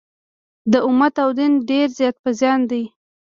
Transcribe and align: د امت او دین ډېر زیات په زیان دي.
د 0.71 0.73
امت 0.87 1.15
او 1.23 1.29
دین 1.37 1.53
ډېر 1.69 1.87
زیات 1.97 2.15
په 2.23 2.29
زیان 2.39 2.59
دي. 2.71 2.83